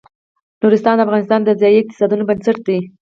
[0.61, 2.79] نورستان د افغانستان د ځایي اقتصادونو بنسټ دی.